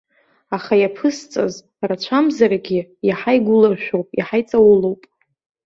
Аха 0.55 0.73
иаԥысҵаз 0.77 1.53
рацәамзаргьы, 1.89 2.79
иаҳа 3.07 3.31
игәылыршәоуп, 3.37 4.07
иаҳа 4.17 4.37
иҵаулоуп. 4.41 5.01